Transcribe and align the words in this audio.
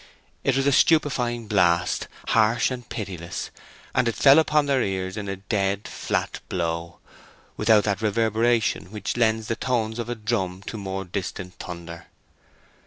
It 0.43 0.57
was 0.57 0.65
a 0.65 0.71
stupefying 0.71 1.45
blast, 1.47 2.07
harsh 2.29 2.71
and 2.71 2.89
pitiless, 2.89 3.51
and 3.93 4.07
it 4.07 4.15
fell 4.15 4.39
upon 4.39 4.65
their 4.65 4.81
ears 4.81 5.15
in 5.15 5.29
a 5.29 5.35
dead, 5.35 5.87
flat 5.87 6.39
blow, 6.49 6.97
without 7.55 7.83
that 7.83 8.01
reverberation 8.01 8.91
which 8.91 9.15
lends 9.15 9.45
the 9.47 9.55
tones 9.55 9.99
of 9.99 10.09
a 10.09 10.15
drum 10.15 10.63
to 10.65 10.75
more 10.79 11.05
distant 11.05 11.53
thunder. 11.59 12.07